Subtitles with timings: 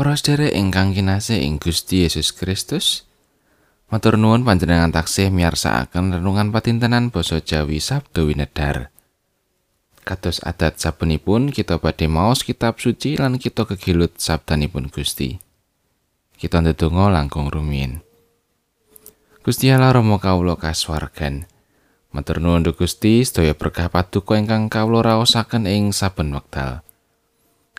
[0.00, 3.04] Para sedherek ingkang kinasih ing Gusti Yesus Kristus,
[3.92, 8.88] matur nuwun panjenengan taksih miyarsakaken renungan patintenan basa Jawi Sabdo Winedar.
[10.00, 15.36] Kados adat sabenipun kita badhe maos kitab suci lan kita kegilut sabdanipun Gusti.
[16.32, 18.00] Kita ndedonga langkung rumiyin.
[19.44, 21.44] Gusti Allah Rama kawula kasuwargan.
[22.16, 26.88] Matur nuwun Gusti, sedaya berkah paduka ingkang kawula raosaken ing saben wekdal.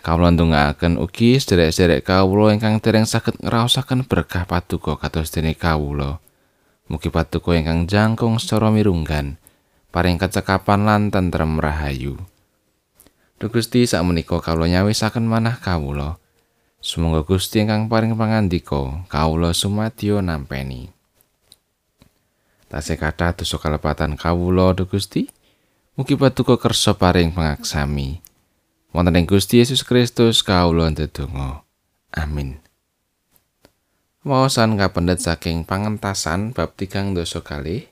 [0.02, 6.18] Kawula ndongaaken ugi sederek-sederek kawula ingkang dereng saged ngraosaken berkah paduka kados dene kawula.
[6.90, 9.38] Mugi paduka ingkang jangkung secara mirunggan,
[9.94, 12.18] paring kecekapan lan tentrem rahayu.
[13.38, 16.18] Duh Gusti sakmenika kawula nyawisaken manah kawula.
[16.82, 20.90] Sumangga Gusti ingkang paring pangandika kawula sumadyo nampeni.
[22.74, 25.30] Tasih kathah dosa kalepatan kawula Duh Gusti.
[25.94, 28.31] Mugi paduka kersa paring pangaksami.
[28.92, 31.64] Wonten ing Gusti Yesus Kristus kawula ndedonga.
[32.12, 32.60] Amin.
[34.22, 37.90] Wawasan kapendet saking pangentasan bab tigang dosa kali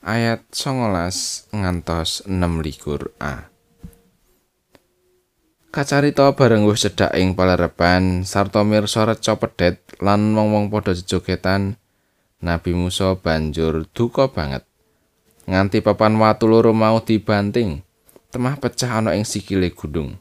[0.00, 3.50] ayat 19 ngantos 6 likur A.
[5.68, 11.76] Kacarita bareng wis cedhak ing palerepan sarta mirsa reca pedhet lan wong-wong padha jejogetan
[12.40, 14.64] Nabi Musa banjur duka banget
[15.44, 17.84] nganti papan watu loro mau dibanting
[18.38, 20.14] temah pecah ana ing sikile gunung.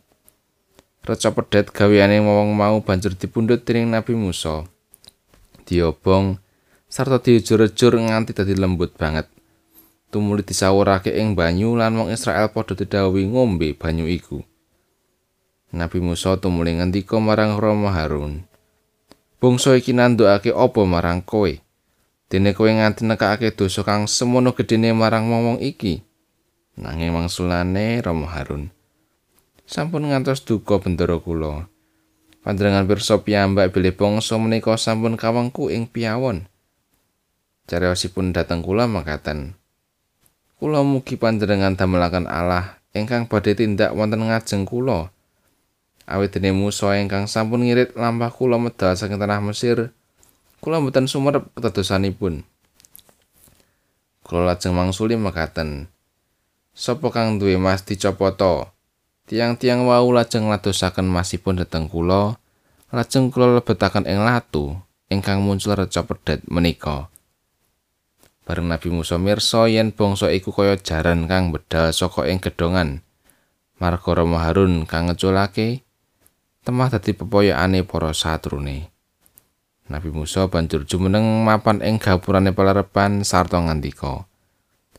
[1.05, 4.65] Reca pedhet gaweane wong mau banjur dipundhut dening Nabi Musa.
[5.69, 6.41] Diobong
[6.89, 9.29] sarta diujur-ujur nganti dadi lembut banget.
[10.09, 14.41] Tumuli disawurake ing banyu lan wong Israel padha didhawuhi ngombe banyu iku.
[15.69, 18.49] Nabi Musa tumuli ngendika marang Rama Harun.
[19.37, 21.53] Bangsa iki nandukake apa marang kowe?
[22.33, 26.01] Dene kowe nganti nekake dosa kang semono gedene marang wong-wong iki.
[26.77, 28.69] Nanging mangsulane Rama Harun.
[29.67, 31.67] Sampun ngantos duka bendera kula.
[32.45, 36.47] Panjenengan pirsa piyambak bilih bangsa menika sampun kawengku ing piyawon.
[37.67, 39.59] Cariyosipun dhateng kula makaten.
[40.55, 45.11] Kula mugi panjenengan damelaken Allah ingkang badhe tindak wonten ngajeng kula.
[46.07, 49.91] Awit dene Musa ingkang sampun ngirit lampah kula medal saking tanah Mesir,
[50.63, 52.47] kula mboten sumerep kedadosanipun.
[54.23, 55.91] Kula lajeng mangsuli makaten.
[56.77, 58.69] Sopo kang duwe mas dicopoto?
[59.25, 62.37] Tiang-tiang wau lajeng ladosaken masipun dhateng kula,
[62.93, 64.77] lajeng kula lebetaken ing latu
[65.09, 67.09] ingkang muncul reca pedhet menika.
[68.45, 73.01] Bareng Nabi Musa mirsa yen bangsa iku kaya jaran kang bedal saka ing gedongan.
[73.81, 75.81] Marga Rama Harun kang ngeculake
[76.61, 78.93] temah dadi pepoyokane para satrune.
[79.89, 84.29] Nabi Musa banjur jumeneng mapan ing gapurane pelerepan sarta ngandika.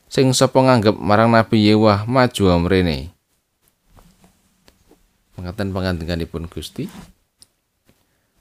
[0.09, 3.13] Sing sapa nganggep marang Nabi Yewah maju amrene.
[5.37, 6.91] Mengatakan pangandhenganipun Gusti.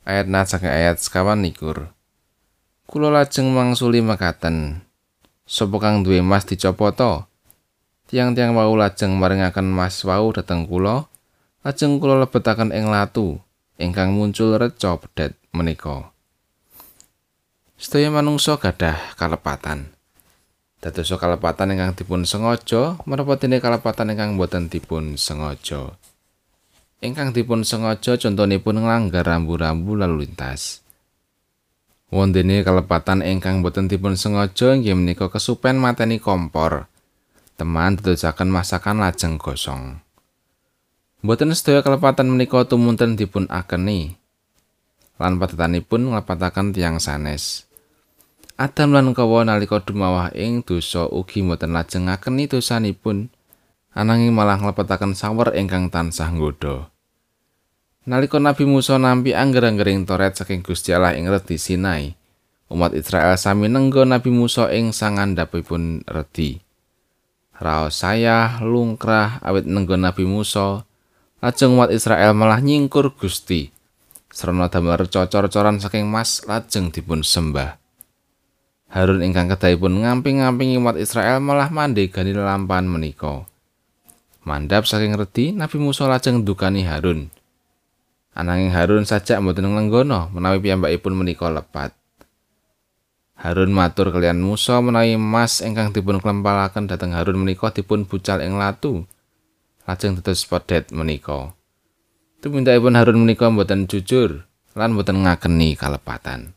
[0.07, 1.91] Ayat na ayat sekawan nikur.
[2.87, 4.81] Kulo lajeng mangsuli makaten.
[5.43, 7.27] Sapa kang duwe mas dicopoto?
[8.07, 11.11] Tiang-tiang wau lajeng maringaken mas wau dhateng kula.
[11.67, 13.43] Lajeng kula lebetaken ing latu
[13.75, 16.15] ingkang muncul reca pedhet menika.
[17.75, 19.96] Sedaya manungsa gadah kalepatan.
[20.87, 25.99] Dados kalepatan ingkang dipun sengaja menapa dene kalepatan ingkang boten dipun sengaja?
[27.03, 30.79] Ingkang dipun sengaja contonipun nglanggar rambu-rambu lalu lintas.
[32.07, 36.87] Wondene kalepatan ingkang boten dipun sengaja inggih menika kesupen mateni kompor.
[37.59, 39.99] Teman dadosaken masakan lajeng gosong.
[41.19, 44.15] Boten sedaya kalepatan menika tumunten dipun akeni.
[45.19, 47.66] Lan padatanipun nglepataken tiang sanes
[48.57, 53.29] Adam lan kawa nalika dumawah ing dosa ugi mboten lajeng ngakeni dosanipun
[53.93, 56.89] ananging malah nglepetaken sawer ingkang tansah nggodha.
[58.09, 62.17] Nalika Nabi Musa nampi angger-anggering toret saking Gusti Allah ing redi Sinai,
[62.73, 66.57] umat Israel sami nenggo Nabi Musa ing sangandhapipun redi.
[67.61, 70.81] Raos saya lungkrah awit nenggo Nabi Musa,
[71.45, 73.69] lajeng umat Israel malah nyingkur Gusti.
[74.33, 77.86] Serana damel cocor-coran saking mas lajeng dipun sembah.
[78.87, 83.43] Harun ingkang kedahipun ngamping-ngampingi umat Israel malah mandhegani lampahan menika.
[84.47, 87.27] Mandap saking redi Nabi Musa lajeng dukani Harun.
[88.31, 91.91] Ananging Harun sajak mboten nglenggono menawi piyambakipun menika lepat.
[93.35, 98.55] Harun matur kalian Musa menawi emas ingkang dipun klempalaken dhateng Harun menika dipun bucal ing
[98.55, 99.03] latu.
[99.83, 101.51] Lajeng dados pedet menika.
[102.39, 104.47] Tumindakipun Harun menika mboten jujur
[104.79, 106.56] lan mboten ngakeni kalepatan.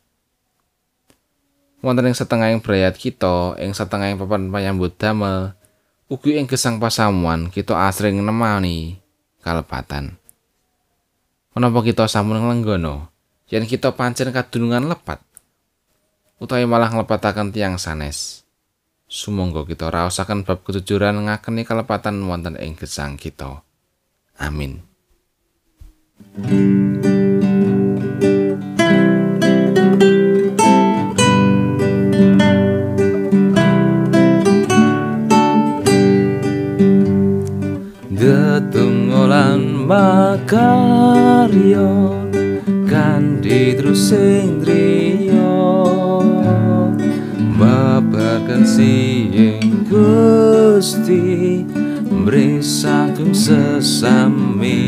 [1.81, 5.56] Wonten ing setengahing brayat kita ing setengahing papan panyambut damel
[6.12, 9.00] ugi ing gesang pasamuan kita asring nemani
[9.41, 10.21] kalepatan.
[11.56, 13.09] Menapa kita sampun nglenggono
[13.49, 15.25] yen kita pancen kadunungan lepat
[16.41, 18.44] utawi malah nglepataken tiang sanes.
[19.11, 23.67] Sumangga kita raosaken bab kejujuran ngakeni kelepatan wonten ing gesang kita.
[24.38, 24.87] Amin.
[26.38, 27.19] Detunggolan
[43.81, 45.56] Pedro Sendrio
[47.56, 48.69] Babakan
[49.32, 51.65] yang gusti
[52.05, 52.61] Mri
[53.32, 54.85] sesami.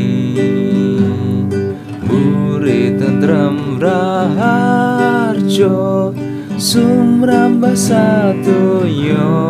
[2.05, 4.93] Murid tentrem raharjo
[6.61, 9.41] sumramba satu yo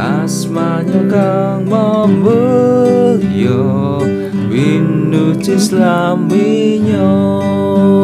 [0.00, 2.40] Asmanyo kang membelyo
[4.48, 4.89] Win
[5.50, 7.99] Islam Minyo